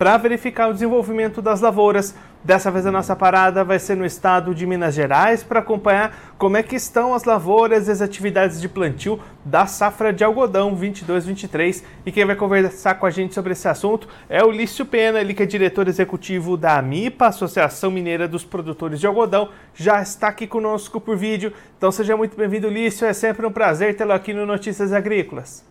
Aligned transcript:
para 0.00 0.16
verificar 0.16 0.70
o 0.70 0.72
desenvolvimento 0.72 1.42
das 1.42 1.60
lavouras. 1.60 2.14
Dessa 2.42 2.70
vez 2.70 2.86
a 2.86 2.90
nossa 2.90 3.14
parada 3.14 3.62
vai 3.62 3.78
ser 3.78 3.98
no 3.98 4.06
estado 4.06 4.54
de 4.54 4.64
Minas 4.64 4.94
Gerais 4.94 5.44
para 5.44 5.60
acompanhar 5.60 6.32
como 6.38 6.56
é 6.56 6.62
que 6.62 6.74
estão 6.74 7.12
as 7.12 7.24
lavouras 7.24 7.86
e 7.86 7.90
as 7.90 8.00
atividades 8.00 8.62
de 8.62 8.66
plantio 8.66 9.20
da 9.44 9.66
safra 9.66 10.10
de 10.10 10.24
algodão 10.24 10.74
22-23. 10.74 11.84
E 12.06 12.10
quem 12.10 12.24
vai 12.24 12.34
conversar 12.34 12.94
com 12.94 13.04
a 13.04 13.10
gente 13.10 13.34
sobre 13.34 13.52
esse 13.52 13.68
assunto 13.68 14.08
é 14.26 14.42
o 14.42 14.50
Lício 14.50 14.86
Pena, 14.86 15.20
ele 15.20 15.34
que 15.34 15.42
é 15.42 15.46
diretor 15.46 15.86
executivo 15.86 16.56
da 16.56 16.78
AMIPA, 16.78 17.26
Associação 17.26 17.90
Mineira 17.90 18.26
dos 18.26 18.42
Produtores 18.42 19.00
de 19.00 19.06
Algodão, 19.06 19.50
já 19.74 20.00
está 20.00 20.28
aqui 20.28 20.46
conosco 20.46 20.98
por 20.98 21.14
vídeo. 21.14 21.52
Então 21.76 21.92
seja 21.92 22.16
muito 22.16 22.34
bem-vindo, 22.34 22.70
Lício, 22.70 23.06
é 23.06 23.12
sempre 23.12 23.44
um 23.44 23.52
prazer 23.52 23.94
tê-lo 23.94 24.12
aqui 24.12 24.32
no 24.32 24.46
Notícias 24.46 24.94
Agrícolas. 24.94 25.69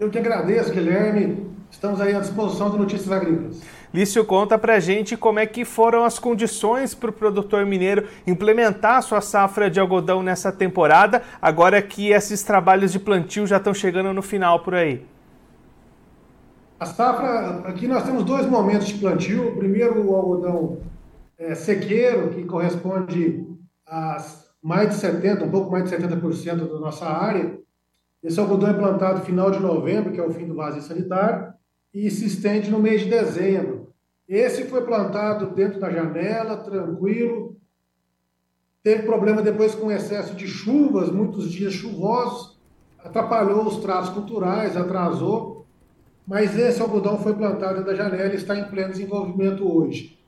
Eu 0.00 0.08
que 0.08 0.18
agradeço, 0.18 0.72
Guilherme. 0.72 1.50
Estamos 1.70 2.00
aí 2.00 2.14
à 2.14 2.20
disposição 2.20 2.70
do 2.70 2.78
Notícias 2.78 3.12
Agrícolas. 3.12 3.60
Lício, 3.92 4.24
conta 4.24 4.58
pra 4.58 4.80
gente 4.80 5.14
como 5.14 5.38
é 5.38 5.44
que 5.44 5.62
foram 5.62 6.04
as 6.06 6.18
condições 6.18 6.94
para 6.94 7.10
o 7.10 7.12
produtor 7.12 7.66
mineiro 7.66 8.08
implementar 8.26 8.96
a 8.96 9.02
sua 9.02 9.20
safra 9.20 9.68
de 9.68 9.78
algodão 9.78 10.22
nessa 10.22 10.50
temporada, 10.50 11.22
agora 11.40 11.82
que 11.82 12.12
esses 12.12 12.42
trabalhos 12.42 12.92
de 12.92 12.98
plantio 12.98 13.46
já 13.46 13.58
estão 13.58 13.74
chegando 13.74 14.10
no 14.14 14.22
final 14.22 14.60
por 14.60 14.74
aí. 14.74 15.04
A 16.78 16.86
safra, 16.86 17.68
aqui 17.68 17.86
nós 17.86 18.02
temos 18.02 18.24
dois 18.24 18.46
momentos 18.46 18.86
de 18.86 18.94
plantio. 18.94 19.48
O 19.48 19.56
primeiro, 19.56 20.02
o 20.02 20.16
algodão 20.16 20.78
é, 21.38 21.54
sequeiro, 21.54 22.30
que 22.30 22.44
corresponde 22.44 23.46
a 23.86 24.16
mais 24.62 24.88
de 24.88 25.06
70%, 25.06 25.42
um 25.42 25.50
pouco 25.50 25.70
mais 25.70 25.84
de 25.84 25.94
70% 25.94 26.72
da 26.72 26.80
nossa 26.80 27.04
área. 27.04 27.60
Esse 28.22 28.38
algodão 28.38 28.70
é 28.70 28.74
plantado 28.74 29.22
final 29.22 29.50
de 29.50 29.60
novembro, 29.60 30.12
que 30.12 30.20
é 30.20 30.26
o 30.26 30.30
fim 30.30 30.46
do 30.46 30.54
vazio 30.54 30.82
sanitário, 30.82 31.54
e 31.92 32.10
se 32.10 32.26
estende 32.26 32.70
no 32.70 32.78
mês 32.78 33.00
de 33.00 33.10
dezembro. 33.10 33.92
Esse 34.28 34.64
foi 34.64 34.82
plantado 34.82 35.54
dentro 35.54 35.80
da 35.80 35.90
janela, 35.90 36.58
tranquilo. 36.58 37.56
Teve 38.82 39.02
problema 39.02 39.42
depois 39.42 39.74
com 39.74 39.90
excesso 39.90 40.34
de 40.34 40.46
chuvas, 40.46 41.10
muitos 41.10 41.50
dias 41.50 41.72
chuvosos, 41.72 42.58
atrapalhou 42.98 43.66
os 43.66 43.78
tratos 43.78 44.10
culturais, 44.10 44.76
atrasou. 44.76 45.66
Mas 46.26 46.56
esse 46.56 46.80
algodão 46.80 47.18
foi 47.18 47.34
plantado 47.34 47.78
dentro 47.78 47.90
da 47.90 47.94
janela 47.94 48.32
e 48.32 48.36
está 48.36 48.56
em 48.56 48.64
pleno 48.64 48.90
desenvolvimento 48.90 49.66
hoje. 49.66 50.18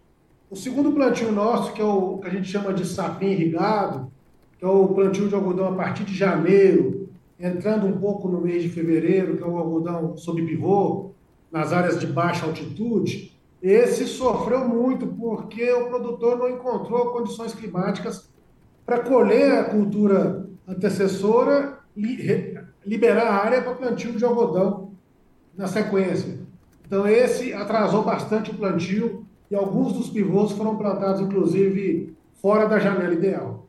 O 0.51 0.57
segundo 0.57 0.93
plantio 0.93 1.31
nosso, 1.31 1.73
que 1.73 1.81
é 1.81 1.85
o 1.85 2.19
que 2.19 2.27
a 2.27 2.31
gente 2.31 2.49
chama 2.49 2.75
de 2.75 2.85
sapim 2.85 3.27
irrigado, 3.27 4.11
que 4.59 4.65
é 4.65 4.69
o 4.69 4.89
plantio 4.89 5.29
de 5.29 5.35
algodão 5.35 5.69
a 5.69 5.77
partir 5.77 6.05
de 6.05 6.15
janeiro, 6.15 7.02
entrando 7.43 7.89
um 7.89 7.99
pouco 7.99 8.29
no 8.29 8.41
mês 8.41 8.63
de 8.63 8.69
fevereiro, 8.69 9.37
que 9.37 9.43
é 9.43 9.47
o 9.47 9.59
algodão 9.59 10.17
sob 10.17 10.41
pivô, 10.47 11.11
nas 11.51 11.73
áreas 11.73 11.99
de 11.99 12.07
baixa 12.07 12.47
altitude, 12.47 13.37
esse 13.61 14.07
sofreu 14.07 14.67
muito 14.67 15.07
porque 15.09 15.71
o 15.73 15.89
produtor 15.89 16.39
não 16.39 16.49
encontrou 16.49 17.13
condições 17.13 17.53
climáticas 17.53 18.31
para 18.87 19.01
colher 19.01 19.59
a 19.59 19.65
cultura 19.65 20.47
antecessora 20.67 21.79
e 21.97 22.57
liberar 22.87 23.27
a 23.27 23.45
área 23.45 23.61
para 23.61 23.75
plantio 23.75 24.13
de 24.13 24.25
algodão 24.25 24.93
na 25.57 25.67
sequência. 25.67 26.41
Então, 26.87 27.07
esse 27.07 27.53
atrasou 27.53 28.03
bastante 28.03 28.51
o 28.51 28.55
plantio 28.55 29.27
e 29.51 29.55
alguns 29.55 29.93
dos 29.93 30.09
pivôs 30.09 30.53
foram 30.53 30.77
plantados, 30.77 31.21
inclusive, 31.21 32.17
fora 32.35 32.67
da 32.67 32.79
janela 32.79 33.13
ideal. 33.13 33.67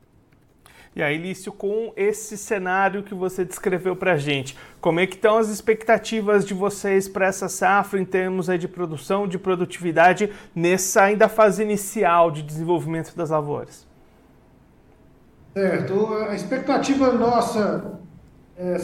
E 0.96 1.02
aí, 1.02 1.18
Lício, 1.18 1.52
com 1.52 1.92
esse 1.96 2.38
cenário 2.38 3.02
que 3.02 3.16
você 3.16 3.44
descreveu 3.44 3.96
para 3.96 4.14
a 4.14 4.18
gente, 4.18 4.56
como 4.80 5.00
é 5.00 5.08
que 5.08 5.16
estão 5.16 5.38
as 5.38 5.50
expectativas 5.50 6.46
de 6.46 6.54
vocês 6.54 7.08
para 7.08 7.26
essa 7.26 7.50
safra 7.50 8.00
em 8.00 8.06
termos 8.06 8.48
de 8.60 8.68
produção, 8.68 9.28
de 9.28 9.40
produtividade, 9.40 10.30
nessa 10.54 11.04
ainda 11.04 11.28
fase 11.28 11.64
inicial 11.64 12.30
de 12.30 12.44
desenvolvimento 12.44 13.16
das 13.16 13.32
lavouras? 13.32 13.88
Certo. 15.54 16.14
A 16.14 16.36
expectativa 16.36 17.12
nossa 17.12 18.00
é, 18.56 18.78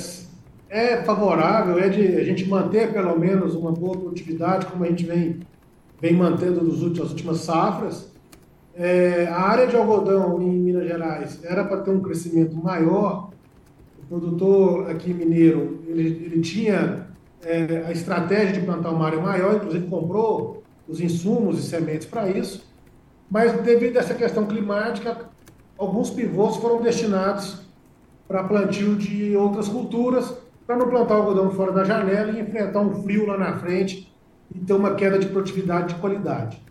é 0.70 1.04
favorável, 1.04 1.78
é 1.78 1.90
de 1.90 2.16
a 2.18 2.24
gente 2.24 2.48
manter 2.48 2.92
pelo 2.92 3.20
menos 3.20 3.54
uma 3.54 3.72
boa 3.72 3.96
produtividade, 3.96 4.66
como 4.66 4.84
a 4.84 4.88
gente 4.88 5.06
vem, 5.06 5.42
vem 6.02 6.14
mantendo 6.14 6.64
nos 6.64 6.82
nas 6.82 7.10
últimas 7.12 7.38
safras. 7.42 8.12
É, 8.76 9.28
a 9.28 9.42
área 9.42 9.68
de 9.68 9.76
algodão 9.76 10.42
em 10.42 10.52
Minas 10.52 10.88
Gerais 10.88 11.40
era 11.44 11.64
para 11.64 11.82
ter 11.82 11.92
um 11.92 12.02
crescimento 12.02 12.56
maior. 12.56 13.30
O 14.02 14.06
produtor 14.08 14.90
aqui 14.90 15.14
mineiro 15.14 15.80
ele, 15.88 16.26
ele 16.26 16.42
tinha 16.42 17.08
é, 17.44 17.84
a 17.86 17.92
estratégia 17.92 18.54
de 18.54 18.66
plantar 18.66 18.92
uma 18.92 19.06
área 19.06 19.20
maior, 19.20 19.56
inclusive 19.56 19.88
comprou 19.88 20.64
os 20.88 21.00
insumos 21.00 21.60
e 21.60 21.68
sementes 21.68 22.08
para 22.08 22.30
isso. 22.30 22.68
Mas 23.30 23.54
devido 23.62 23.98
a 23.98 24.00
essa 24.00 24.16
questão 24.16 24.46
climática, 24.46 25.18
alguns 25.78 26.10
pivôs 26.10 26.58
foram 26.58 26.82
destinados 26.82 27.62
para 28.28 28.44
plantio 28.44 28.96
de 28.96 29.36
outras 29.36 29.68
culturas, 29.68 30.34
para 30.66 30.78
não 30.78 30.88
plantar 30.88 31.16
algodão 31.16 31.50
fora 31.52 31.72
da 31.72 31.84
janela 31.84 32.32
e 32.32 32.40
enfrentar 32.40 32.82
um 32.82 33.02
frio 33.02 33.26
lá 33.26 33.38
na 33.38 33.58
frente 33.58 34.14
e 34.54 34.60
ter 34.60 34.74
uma 34.74 34.94
queda 34.96 35.18
de 35.18 35.28
produtividade 35.28 35.96
de 35.96 36.00
qualidade. 36.00 36.62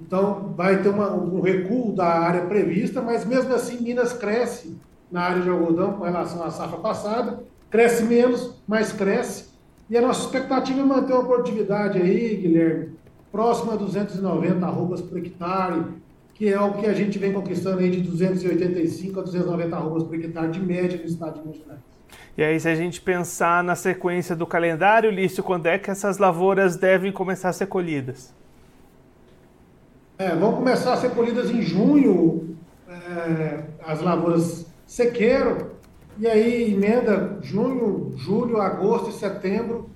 Então, 0.00 0.52
vai 0.56 0.82
ter 0.82 0.88
uma, 0.88 1.12
um 1.12 1.40
recuo 1.40 1.94
da 1.94 2.06
área 2.06 2.42
prevista, 2.42 3.02
mas 3.02 3.24
mesmo 3.24 3.54
assim, 3.54 3.82
Minas 3.82 4.12
cresce 4.12 4.76
na 5.10 5.22
área 5.22 5.42
de 5.42 5.48
algodão 5.48 5.94
com 5.94 6.04
relação 6.04 6.42
à 6.42 6.50
safra 6.50 6.78
passada, 6.78 7.40
cresce 7.70 8.04
menos, 8.04 8.54
mas 8.66 8.92
cresce. 8.92 9.48
E 9.90 9.96
a 9.96 10.02
nossa 10.02 10.20
expectativa 10.26 10.80
é 10.80 10.84
manter 10.84 11.14
uma 11.14 11.24
produtividade 11.24 11.98
aí, 11.98 12.36
Guilherme, 12.36 12.90
próxima 13.32 13.72
a 13.72 13.76
290 13.76 14.64
arrobas 14.64 15.00
por 15.00 15.18
hectare, 15.18 15.82
que 16.34 16.48
é 16.48 16.60
o 16.60 16.74
que 16.74 16.86
a 16.86 16.92
gente 16.92 17.18
vem 17.18 17.32
conquistando 17.32 17.80
aí 17.80 17.90
de 17.90 18.00
285 18.02 19.18
a 19.18 19.22
290 19.22 19.76
arrobas 19.76 20.04
por 20.04 20.14
hectare 20.14 20.52
de 20.52 20.60
média 20.60 20.98
no 20.98 21.04
estado 21.04 21.34
de 21.34 21.40
Minas 21.40 21.56
Gerais. 21.56 21.80
E 22.36 22.42
aí, 22.42 22.60
se 22.60 22.68
a 22.68 22.74
gente 22.74 23.00
pensar 23.00 23.64
na 23.64 23.74
sequência 23.74 24.36
do 24.36 24.46
calendário, 24.46 25.10
Lício, 25.10 25.42
quando 25.42 25.66
é 25.66 25.78
que 25.78 25.90
essas 25.90 26.18
lavouras 26.18 26.76
devem 26.76 27.10
começar 27.10 27.48
a 27.48 27.52
ser 27.52 27.66
colhidas? 27.66 28.32
É, 30.18 30.34
vão 30.34 30.52
começar 30.52 30.94
a 30.94 30.96
ser 30.96 31.10
colhidas 31.10 31.48
em 31.48 31.62
junho, 31.62 32.56
é, 32.88 33.62
as 33.86 34.00
lavouras 34.00 34.66
sequeiro, 34.84 35.70
e 36.18 36.26
aí 36.26 36.74
emenda 36.74 37.38
junho, 37.40 38.12
julho, 38.16 38.60
agosto 38.60 39.10
e 39.10 39.12
setembro 39.12 39.88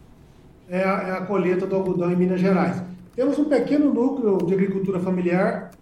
é 0.68 0.84
a, 0.84 1.02
é 1.08 1.12
a 1.14 1.22
colheita 1.22 1.66
do 1.66 1.74
algodão 1.74 2.12
em 2.12 2.14
Minas 2.14 2.40
Gerais. 2.40 2.80
Temos 3.16 3.36
um 3.36 3.46
pequeno 3.46 3.92
núcleo 3.92 4.38
de 4.46 4.54
agricultura 4.54 5.00
familiar 5.00 5.72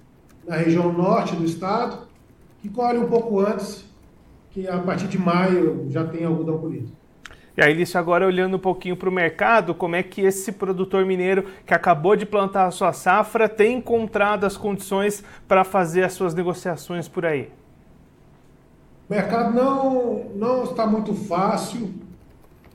na 0.48 0.56
região 0.56 0.90
norte 0.90 1.36
do 1.36 1.44
estado, 1.44 2.08
que 2.62 2.70
colhe 2.70 2.98
um 2.98 3.08
pouco 3.08 3.40
antes, 3.40 3.84
que 4.52 4.66
a 4.66 4.78
partir 4.78 5.06
de 5.06 5.18
maio 5.18 5.84
já 5.90 6.02
tem 6.04 6.24
algodão 6.24 6.56
colhido. 6.56 6.90
E 7.56 7.62
aí, 7.62 7.74
Lício, 7.74 7.98
agora 7.98 8.26
olhando 8.26 8.56
um 8.56 8.60
pouquinho 8.60 8.96
para 8.96 9.08
o 9.08 9.12
mercado, 9.12 9.74
como 9.74 9.96
é 9.96 10.02
que 10.02 10.20
esse 10.22 10.52
produtor 10.52 11.04
mineiro 11.04 11.44
que 11.66 11.74
acabou 11.74 12.14
de 12.14 12.24
plantar 12.24 12.66
a 12.66 12.70
sua 12.70 12.92
safra 12.92 13.48
tem 13.48 13.78
encontrado 13.78 14.44
as 14.44 14.56
condições 14.56 15.24
para 15.48 15.64
fazer 15.64 16.04
as 16.04 16.12
suas 16.12 16.32
negociações 16.32 17.08
por 17.08 17.26
aí? 17.26 17.50
O 19.08 19.12
mercado 19.12 19.52
não, 19.54 20.30
não 20.36 20.64
está 20.64 20.86
muito 20.86 21.12
fácil, 21.12 21.92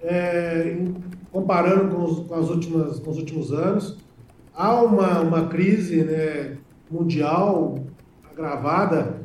é, 0.03 0.77
comparando 1.31 1.95
com 1.95 2.03
os, 2.03 2.27
com, 2.27 2.35
as 2.35 2.49
últimas, 2.49 2.99
com 2.99 3.11
os 3.11 3.17
últimos 3.17 3.53
anos. 3.53 3.97
Há 4.53 4.81
uma, 4.81 5.21
uma 5.21 5.47
crise 5.47 6.03
né, 6.03 6.57
mundial 6.91 7.79
agravada 8.29 9.21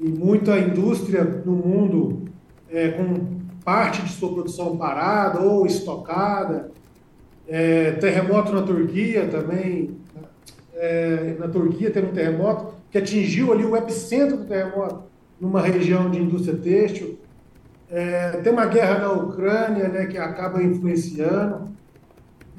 e 0.00 0.08
muita 0.08 0.58
indústria 0.58 1.22
no 1.22 1.52
mundo 1.52 2.24
é, 2.68 2.88
com 2.88 3.41
parte 3.64 4.02
de 4.02 4.12
sua 4.12 4.32
produção 4.32 4.76
parada 4.76 5.40
ou 5.40 5.66
estocada. 5.66 6.70
É, 7.48 7.92
terremoto 7.92 8.52
na 8.52 8.62
Turquia 8.62 9.28
também. 9.28 9.96
É, 10.74 11.36
na 11.38 11.48
Turquia 11.48 11.90
teve 11.90 12.08
um 12.08 12.12
terremoto 12.12 12.74
que 12.90 12.98
atingiu 12.98 13.52
ali 13.52 13.64
o 13.64 13.76
epicentro 13.76 14.36
do 14.36 14.44
terremoto, 14.44 15.04
numa 15.40 15.60
região 15.60 16.10
de 16.10 16.20
indústria 16.20 16.56
têxtil. 16.56 17.18
É, 17.90 18.30
tem 18.42 18.52
uma 18.52 18.66
guerra 18.66 19.00
na 19.00 19.12
Ucrânia 19.12 19.88
né, 19.88 20.06
que 20.06 20.16
acaba 20.16 20.62
influenciando. 20.62 21.68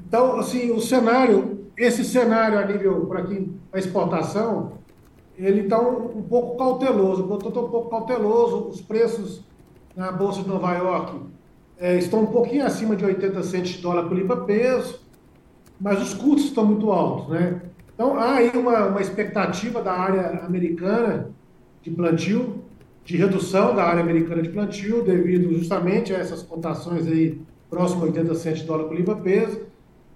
Então, 0.06 0.38
assim, 0.38 0.70
o 0.70 0.80
cenário, 0.80 1.66
esse 1.76 2.04
cenário 2.04 2.58
a 2.58 2.64
nível 2.64 3.06
para 3.06 3.22
quem 3.22 3.52
a 3.72 3.78
exportação, 3.78 4.72
ele 5.36 5.62
está 5.62 5.80
um, 5.80 6.18
um, 6.18 6.22
pouco 6.22 6.56
cauteloso. 6.56 7.24
O 7.24 7.26
produtor 7.26 7.48
está 7.50 7.60
um 7.60 7.70
pouco 7.70 7.90
cauteloso, 7.90 8.68
os 8.68 8.80
preços 8.80 9.42
na 9.96 10.10
Bolsa 10.10 10.42
de 10.42 10.48
Nova 10.48 10.72
York 10.74 11.20
é, 11.78 11.96
estão 11.96 12.22
um 12.22 12.26
pouquinho 12.26 12.64
acima 12.64 12.96
de 12.96 13.04
80 13.04 13.42
centos 13.42 13.70
de 13.70 13.78
dólar 13.78 14.04
por 14.04 14.16
libra 14.16 14.36
peso, 14.38 15.00
mas 15.80 16.00
os 16.00 16.14
custos 16.14 16.46
estão 16.46 16.64
muito 16.64 16.90
altos, 16.90 17.28
né? 17.28 17.60
Então, 17.94 18.18
há 18.18 18.36
aí 18.36 18.50
uma, 18.54 18.86
uma 18.86 19.00
expectativa 19.00 19.80
da 19.80 19.92
área 19.92 20.44
americana 20.44 21.30
de 21.82 21.90
plantio, 21.90 22.64
de 23.04 23.16
redução 23.16 23.74
da 23.74 23.84
área 23.84 24.02
americana 24.02 24.42
de 24.42 24.48
plantio, 24.48 25.02
devido 25.02 25.52
justamente 25.56 26.12
a 26.12 26.18
essas 26.18 26.42
cotações 26.42 27.06
aí 27.06 27.40
próximo 27.70 28.02
a 28.02 28.06
80 28.06 28.34
centos 28.34 28.60
de 28.60 28.66
dólar 28.66 28.84
por 28.84 28.96
libra 28.96 29.16
peso, 29.16 29.60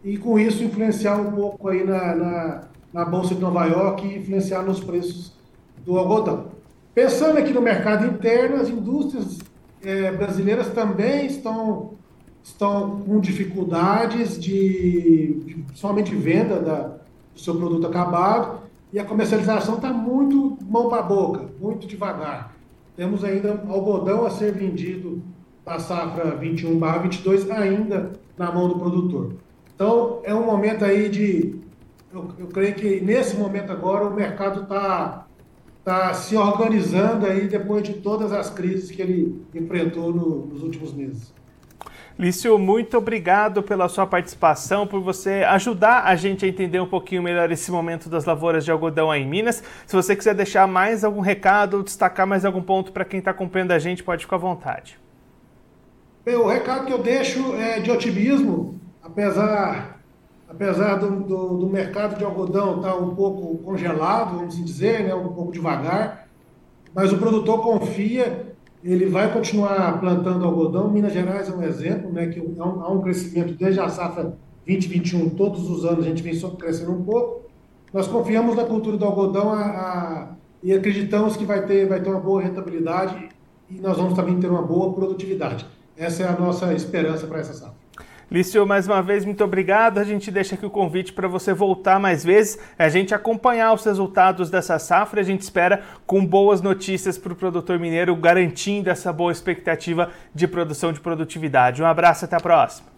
e 0.03 0.17
com 0.17 0.39
isso 0.39 0.63
influenciar 0.63 1.17
um 1.17 1.33
pouco 1.33 1.69
aí 1.69 1.85
na, 1.85 2.15
na, 2.15 2.61
na 2.93 3.05
Bolsa 3.05 3.35
de 3.35 3.41
Nova 3.41 3.67
York 3.67 4.07
e 4.07 4.19
influenciar 4.19 4.63
nos 4.63 4.81
preços 4.81 5.33
do 5.85 5.99
algodão. 5.99 6.47
Pensando 6.95 7.39
aqui 7.39 7.53
no 7.53 7.61
mercado 7.61 8.07
interno, 8.07 8.57
as 8.57 8.69
indústrias 8.69 9.39
é, 9.83 10.13
brasileiras 10.13 10.69
também 10.69 11.27
estão, 11.27 11.95
estão 12.43 13.01
com 13.01 13.21
dificuldades 13.21 14.39
de, 14.39 15.35
de 15.45 15.55
principalmente 15.67 16.15
venda 16.15 16.61
da, 16.61 16.79
do 17.35 17.41
seu 17.41 17.55
produto 17.57 17.87
acabado, 17.87 18.61
e 18.93 18.99
a 18.99 19.05
comercialização 19.05 19.77
está 19.77 19.93
muito 19.93 20.57
mão 20.63 20.89
para 20.89 21.03
boca, 21.03 21.47
muito 21.61 21.87
devagar. 21.87 22.55
Temos 22.97 23.23
ainda 23.23 23.63
algodão 23.69 24.27
a 24.27 24.31
ser 24.31 24.53
vendido 24.53 25.23
da 25.65 25.79
safra 25.79 26.37
21/22 26.39 27.51
ainda 27.51 28.13
na 28.37 28.51
mão 28.51 28.67
do 28.69 28.79
produtor. 28.79 29.35
Então, 29.75 30.21
é 30.25 30.35
um 30.35 30.45
momento 30.45 30.85
aí 30.85 31.09
de. 31.09 31.55
Eu, 32.13 32.31
eu 32.39 32.47
creio 32.47 32.75
que 32.75 33.01
nesse 33.01 33.37
momento 33.37 33.71
agora 33.71 34.07
o 34.07 34.15
mercado 34.15 34.63
está 34.63 35.28
tá 35.89 36.13
se 36.13 36.37
organizando 36.37 37.25
aí 37.25 37.49
depois 37.49 37.83
de 37.83 37.95
todas 37.95 38.31
as 38.31 38.51
crises 38.51 38.91
que 38.91 39.01
ele 39.01 39.43
enfrentou 39.55 40.13
no, 40.13 40.45
nos 40.45 40.63
últimos 40.63 40.93
meses. 40.93 41.33
Lício, 42.19 42.59
muito 42.59 42.99
obrigado 42.99 43.63
pela 43.63 43.89
sua 43.89 44.07
participação, 44.07 44.87
por 44.87 45.01
você 45.01 45.45
ajudar 45.45 46.05
a 46.05 46.15
gente 46.15 46.45
a 46.45 46.49
entender 46.49 46.79
um 46.79 46.87
pouquinho 46.87 47.23
melhor 47.23 47.51
esse 47.51 47.71
momento 47.71 48.11
das 48.11 48.27
lavouras 48.27 48.67
de 48.67 48.71
algodão 48.71 49.11
aí 49.11 49.23
em 49.23 49.27
Minas. 49.27 49.63
Se 49.87 49.97
você 49.97 50.15
quiser 50.15 50.35
deixar 50.35 50.67
mais 50.69 51.05
algum 51.05 51.21
recado 51.21 51.83
destacar 51.83 52.27
mais 52.27 52.45
algum 52.45 52.61
ponto 52.61 52.93
para 52.93 53.05
quem 53.07 53.21
está 53.21 53.31
acompanhando 53.31 53.71
a 53.71 53.79
gente, 53.79 54.05
pode 54.05 54.25
ficar 54.25 54.37
à 54.37 54.41
vontade. 54.41 54.99
Bem, 56.23 56.35
o 56.35 56.47
recado 56.47 56.85
que 56.85 56.93
eu 56.93 56.99
deixo 56.99 57.55
é 57.55 57.81
de 57.81 57.91
otimismo, 57.91 58.79
apesar, 59.03 59.98
apesar 60.49 60.97
do, 60.97 61.21
do, 61.21 61.59
do 61.59 61.67
mercado 61.69 62.17
de 62.17 62.25
algodão 62.25 62.77
estar 62.77 62.93
tá 62.93 62.97
um 62.97 63.15
pouco 63.15 63.59
congelado, 63.59 64.37
vamos 64.37 64.65
dizer, 64.65 65.05
né, 65.05 65.15
um 65.15 65.29
pouco 65.29 65.53
devagar, 65.53 66.27
mas 66.95 67.13
o 67.13 67.19
produtor 67.19 67.61
confia, 67.63 68.55
ele 68.83 69.07
vai 69.07 69.33
continuar 69.33 70.01
plantando 70.01 70.45
algodão. 70.45 70.91
Minas 70.91 71.13
Gerais 71.13 71.49
é 71.49 71.55
um 71.55 71.63
exemplo, 71.63 72.11
né, 72.11 72.29
que 72.29 72.41
há 72.59 72.65
um, 72.65 72.83
há 72.83 72.91
um 72.91 73.01
crescimento 73.01 73.55
desde 73.55 73.79
a 73.81 73.89
safra 73.89 74.37
2021, 74.67 75.31
todos 75.31 75.69
os 75.71 75.85
anos 75.85 76.05
a 76.05 76.09
gente 76.09 76.23
vem 76.23 76.35
só 76.35 76.51
crescendo 76.51 76.93
um 76.93 77.03
pouco. 77.03 77.43
Nós 77.93 78.07
confiamos 78.07 78.57
na 78.57 78.65
cultura 78.65 78.97
do 78.97 79.05
algodão 79.05 79.51
a, 79.51 79.61
a, 79.61 80.29
e 80.63 80.73
acreditamos 80.73 81.37
que 81.37 81.45
vai 81.45 81.65
ter, 81.67 81.87
vai 81.87 82.01
ter 82.01 82.11
uma 82.11 82.21
boa 82.21 82.43
rentabilidade 82.43 83.29
e 83.71 83.81
nós 83.81 83.97
vamos 83.97 84.15
também 84.15 84.39
ter 84.39 84.51
uma 84.51 84.63
boa 84.63 84.93
produtividade. 84.93 85.67
Essa 85.97 86.23
é 86.23 86.29
a 86.29 86.33
nossa 86.33 86.73
esperança 86.75 87.27
para 87.27 87.41
essa 87.41 87.53
safra. 87.53 87.88
Lício, 88.31 88.67
mais 88.67 88.87
uma 88.87 89.03
vez, 89.03 89.25
muito 89.25 89.43
obrigado. 89.43 89.99
A 89.99 90.05
gente 90.05 90.31
deixa 90.31 90.55
aqui 90.55 90.67
o 90.67 90.71
convite 90.71 91.15
para 91.15 91.27
você 91.27 91.55
voltar 91.55 91.99
mais 91.99 92.23
vezes, 92.23 92.59
a 92.79 92.89
gente 92.89 93.15
acompanhar 93.15 93.73
os 93.73 93.85
resultados 93.85 94.51
dessa 94.51 94.79
safra. 94.79 95.21
A 95.21 95.25
gente 95.25 95.41
espera 95.41 95.83
com 96.07 96.25
boas 96.25 96.61
notícias 96.61 97.17
para 97.17 97.33
o 97.33 97.37
produtor 97.37 97.79
mineiro, 97.79 98.15
garantindo 98.15 98.91
essa 98.91 99.13
boa 99.13 99.33
expectativa 99.33 100.11
de 100.35 100.47
produção 100.47 100.93
de 100.93 101.01
produtividade. 101.01 101.83
Um 101.83 101.87
abraço, 101.87 102.27
até 102.27 102.37
a 102.37 102.41
próxima. 102.41 102.98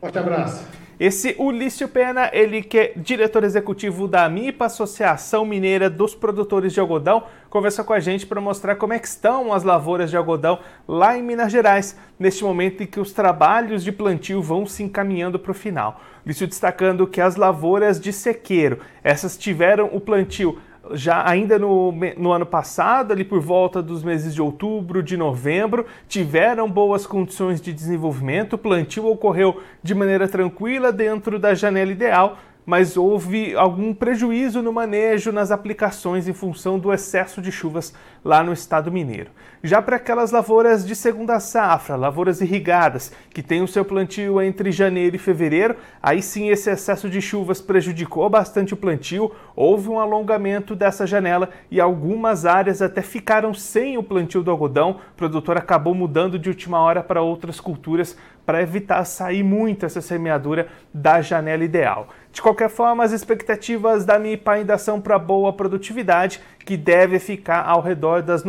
Forte 0.00 0.18
abraço. 0.18 0.64
Esse 0.98 1.36
Ulício 1.38 1.88
Pena, 1.88 2.28
ele 2.32 2.60
que 2.60 2.78
é 2.78 2.92
diretor 2.96 3.44
executivo 3.44 4.08
da 4.08 4.28
MIPA, 4.28 4.66
Associação 4.66 5.44
Mineira 5.44 5.88
dos 5.88 6.12
Produtores 6.12 6.72
de 6.72 6.80
Algodão, 6.80 7.22
conversou 7.48 7.84
com 7.84 7.92
a 7.92 8.00
gente 8.00 8.26
para 8.26 8.40
mostrar 8.40 8.74
como 8.74 8.92
é 8.92 8.98
que 8.98 9.06
estão 9.06 9.52
as 9.52 9.62
lavouras 9.62 10.10
de 10.10 10.16
algodão 10.16 10.58
lá 10.88 11.16
em 11.16 11.22
Minas 11.22 11.52
Gerais, 11.52 11.96
neste 12.18 12.42
momento 12.42 12.82
em 12.82 12.86
que 12.86 12.98
os 12.98 13.12
trabalhos 13.12 13.84
de 13.84 13.92
plantio 13.92 14.42
vão 14.42 14.66
se 14.66 14.82
encaminhando 14.82 15.38
para 15.38 15.52
o 15.52 15.54
final. 15.54 16.00
Lício 16.26 16.48
destacando 16.48 17.06
que 17.06 17.20
as 17.20 17.36
lavouras 17.36 18.00
de 18.00 18.12
sequeiro, 18.12 18.80
essas 19.04 19.38
tiveram 19.38 19.88
o 19.92 20.00
plantio 20.00 20.58
já 20.92 21.28
ainda 21.28 21.58
no, 21.58 21.92
no, 22.16 22.32
ano 22.32 22.46
passado, 22.46 23.12
ali 23.12 23.24
por 23.24 23.40
volta 23.40 23.82
dos 23.82 24.02
meses 24.02 24.34
de 24.34 24.42
outubro, 24.42 25.02
de 25.02 25.16
novembro, 25.16 25.86
tiveram 26.08 26.70
boas 26.70 27.06
condições 27.06 27.60
de 27.60 27.72
desenvolvimento, 27.72 28.54
o 28.54 28.58
plantio 28.58 29.06
ocorreu 29.06 29.60
de 29.82 29.94
maneira 29.94 30.28
tranquila 30.28 30.92
dentro 30.92 31.38
da 31.38 31.54
janela 31.54 31.90
ideal, 31.90 32.38
mas 32.68 32.98
houve 32.98 33.54
algum 33.54 33.94
prejuízo 33.94 34.60
no 34.60 34.72
manejo 34.72 35.32
nas 35.32 35.50
aplicações 35.50 36.28
em 36.28 36.34
função 36.34 36.78
do 36.78 36.92
excesso 36.92 37.40
de 37.40 37.50
chuvas 37.50 37.94
lá 38.24 38.42
no 38.42 38.52
estado 38.52 38.90
mineiro. 38.90 39.30
Já 39.62 39.82
para 39.82 39.96
aquelas 39.96 40.30
lavouras 40.30 40.86
de 40.86 40.94
segunda 40.94 41.40
safra, 41.40 41.96
lavouras 41.96 42.40
irrigadas, 42.40 43.12
que 43.30 43.42
têm 43.42 43.60
o 43.60 43.66
seu 43.66 43.84
plantio 43.84 44.40
entre 44.40 44.70
janeiro 44.70 45.16
e 45.16 45.18
fevereiro, 45.18 45.74
aí 46.00 46.22
sim 46.22 46.48
esse 46.48 46.70
excesso 46.70 47.10
de 47.10 47.20
chuvas 47.20 47.60
prejudicou 47.60 48.30
bastante 48.30 48.72
o 48.72 48.76
plantio, 48.76 49.32
houve 49.56 49.88
um 49.88 49.98
alongamento 49.98 50.76
dessa 50.76 51.08
janela 51.08 51.48
e 51.70 51.80
algumas 51.80 52.46
áreas 52.46 52.80
até 52.80 53.02
ficaram 53.02 53.52
sem 53.52 53.98
o 53.98 54.02
plantio 54.02 54.44
do 54.44 54.50
algodão. 54.52 55.00
O 55.12 55.16
produtor 55.16 55.56
acabou 55.56 55.92
mudando 55.92 56.38
de 56.38 56.48
última 56.48 56.78
hora 56.78 57.02
para 57.02 57.20
outras 57.20 57.58
culturas 57.58 58.16
para 58.46 58.62
evitar 58.62 59.04
sair 59.04 59.42
muito 59.42 59.84
essa 59.84 60.00
semeadura 60.00 60.68
da 60.94 61.20
janela 61.20 61.64
ideal. 61.64 62.08
De 62.32 62.40
qualquer 62.40 62.70
forma, 62.70 63.04
as 63.04 63.12
expectativas 63.12 64.04
da 64.04 64.18
MIPA 64.18 64.52
ainda 64.52 64.78
são 64.78 65.00
para 65.00 65.18
boa 65.18 65.52
produtividade, 65.52 66.40
que 66.64 66.76
deve 66.76 67.18
ficar 67.18 67.62
ao 67.66 67.80
redor 68.16 68.22
das 68.22 68.42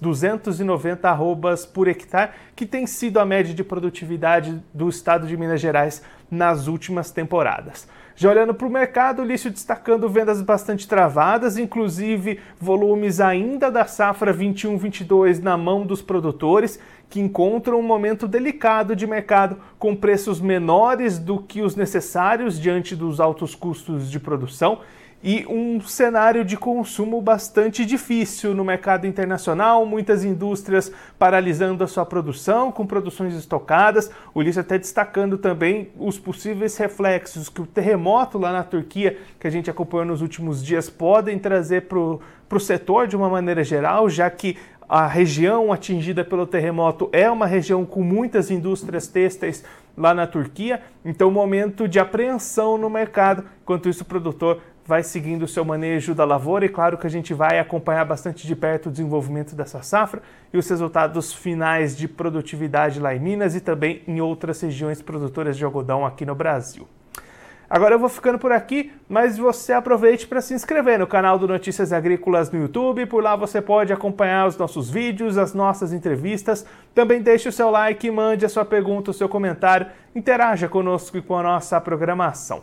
290 0.00 1.08
arrobas 1.08 1.66
por 1.66 1.88
hectare, 1.88 2.32
que 2.56 2.66
tem 2.66 2.86
sido 2.86 3.18
a 3.18 3.26
média 3.26 3.54
de 3.54 3.62
produtividade 3.62 4.62
do 4.72 4.88
estado 4.88 5.26
de 5.26 5.36
Minas 5.36 5.60
Gerais 5.60 6.02
nas 6.30 6.66
últimas 6.66 7.10
temporadas. 7.10 7.86
Já 8.16 8.30
olhando 8.30 8.54
para 8.54 8.66
o 8.66 8.70
mercado, 8.70 9.22
o 9.22 9.24
lixo 9.24 9.50
destacando 9.50 10.08
vendas 10.08 10.40
bastante 10.40 10.86
travadas, 10.86 11.58
inclusive 11.58 12.40
volumes 12.60 13.20
ainda 13.20 13.70
da 13.70 13.86
safra 13.86 14.32
21-22 14.32 15.42
na 15.42 15.56
mão 15.56 15.84
dos 15.84 16.00
produtores, 16.00 16.78
que 17.10 17.20
encontram 17.20 17.78
um 17.78 17.82
momento 17.82 18.26
delicado 18.28 18.94
de 18.94 19.06
mercado 19.06 19.56
com 19.78 19.96
preços 19.96 20.40
menores 20.40 21.18
do 21.18 21.40
que 21.40 21.60
os 21.60 21.76
necessários 21.76 22.58
diante 22.58 22.94
dos 22.94 23.20
altos 23.20 23.54
custos 23.54 24.10
de 24.10 24.20
produção 24.20 24.80
e 25.24 25.46
um 25.48 25.80
cenário 25.80 26.44
de 26.44 26.54
consumo 26.54 27.18
bastante 27.22 27.86
difícil 27.86 28.54
no 28.54 28.62
mercado 28.62 29.06
internacional, 29.06 29.86
muitas 29.86 30.22
indústrias 30.22 30.92
paralisando 31.18 31.82
a 31.82 31.86
sua 31.86 32.04
produção, 32.04 32.70
com 32.70 32.86
produções 32.86 33.34
estocadas. 33.34 34.10
O 34.34 34.40
Ulisses 34.40 34.58
até 34.58 34.78
destacando 34.78 35.38
também 35.38 35.88
os 35.98 36.18
possíveis 36.18 36.76
reflexos 36.76 37.48
que 37.48 37.62
o 37.62 37.66
terremoto 37.66 38.36
lá 38.36 38.52
na 38.52 38.62
Turquia, 38.62 39.16
que 39.40 39.46
a 39.46 39.50
gente 39.50 39.70
acompanhou 39.70 40.04
nos 40.04 40.20
últimos 40.20 40.62
dias, 40.62 40.90
podem 40.90 41.38
trazer 41.38 41.88
para 41.88 41.98
o 41.98 42.60
setor 42.60 43.06
de 43.06 43.16
uma 43.16 43.30
maneira 43.30 43.64
geral, 43.64 44.10
já 44.10 44.28
que 44.28 44.58
a 44.86 45.06
região 45.06 45.72
atingida 45.72 46.22
pelo 46.22 46.46
terremoto 46.46 47.08
é 47.10 47.30
uma 47.30 47.46
região 47.46 47.86
com 47.86 48.02
muitas 48.02 48.50
indústrias 48.50 49.06
têxteis 49.06 49.64
lá 49.96 50.12
na 50.12 50.26
Turquia, 50.26 50.82
então 51.02 51.30
momento 51.30 51.88
de 51.88 51.98
apreensão 51.98 52.76
no 52.76 52.90
mercado, 52.90 53.44
enquanto 53.62 53.88
isso 53.88 54.02
o 54.02 54.06
produtor 54.06 54.60
vai 54.86 55.02
seguindo 55.02 55.44
o 55.44 55.48
seu 55.48 55.64
manejo 55.64 56.14
da 56.14 56.24
lavoura 56.24 56.66
e 56.66 56.68
claro 56.68 56.98
que 56.98 57.06
a 57.06 57.10
gente 57.10 57.32
vai 57.32 57.58
acompanhar 57.58 58.04
bastante 58.04 58.46
de 58.46 58.54
perto 58.54 58.86
o 58.86 58.90
desenvolvimento 58.90 59.54
dessa 59.54 59.82
safra 59.82 60.22
e 60.52 60.58
os 60.58 60.68
resultados 60.68 61.32
finais 61.32 61.96
de 61.96 62.06
produtividade 62.06 63.00
lá 63.00 63.14
em 63.14 63.18
Minas 63.18 63.54
e 63.54 63.60
também 63.60 64.02
em 64.06 64.20
outras 64.20 64.60
regiões 64.60 65.00
produtoras 65.00 65.56
de 65.56 65.64
algodão 65.64 66.04
aqui 66.04 66.26
no 66.26 66.34
Brasil. 66.34 66.86
Agora 67.68 67.94
eu 67.94 67.98
vou 67.98 68.10
ficando 68.10 68.38
por 68.38 68.52
aqui, 68.52 68.92
mas 69.08 69.38
você 69.38 69.72
aproveite 69.72 70.26
para 70.26 70.42
se 70.42 70.52
inscrever 70.52 70.98
no 70.98 71.06
canal 71.06 71.38
do 71.38 71.48
Notícias 71.48 71.92
Agrícolas 71.92 72.50
no 72.50 72.60
YouTube. 72.60 73.06
Por 73.06 73.22
lá 73.22 73.34
você 73.34 73.60
pode 73.60 73.92
acompanhar 73.92 74.46
os 74.46 74.56
nossos 74.56 74.90
vídeos, 74.90 75.38
as 75.38 75.54
nossas 75.54 75.92
entrevistas. 75.92 76.66
Também 76.94 77.22
deixe 77.22 77.48
o 77.48 77.52
seu 77.52 77.70
like, 77.70 78.08
mande 78.10 78.44
a 78.44 78.50
sua 78.50 78.66
pergunta, 78.66 79.10
o 79.10 79.14
seu 79.14 79.30
comentário, 79.30 79.86
interaja 80.14 80.68
conosco 80.68 81.16
e 81.16 81.22
com 81.22 81.36
a 81.36 81.42
nossa 81.42 81.80
programação. 81.80 82.62